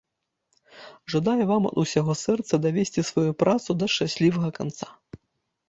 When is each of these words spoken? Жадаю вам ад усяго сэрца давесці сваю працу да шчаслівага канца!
Жадаю 1.13 1.45
вам 1.51 1.67
ад 1.71 1.75
усяго 1.83 2.17
сэрца 2.23 2.61
давесці 2.65 3.05
сваю 3.13 3.31
працу 3.45 3.79
да 3.83 3.93
шчаслівага 3.97 4.49
канца! 4.59 4.93